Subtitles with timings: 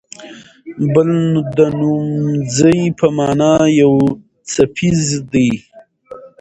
[0.93, 1.09] بل
[1.57, 3.93] د نومځي په مانا یو
[4.51, 5.49] څپیز دی.